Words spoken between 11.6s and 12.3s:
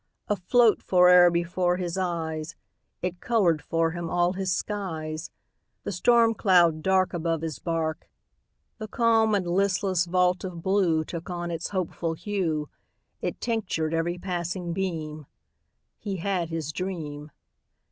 hopeful